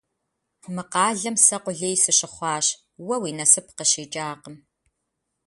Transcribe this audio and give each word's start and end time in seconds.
Мы 0.73 0.83
къалэм 0.91 1.35
сэ 1.45 1.57
къулей 1.63 1.95
сыщыхъуащ, 2.03 2.67
уэ 3.07 3.15
уи 3.21 3.31
насып 3.37 3.67
къыщикӏакъым. 3.77 4.55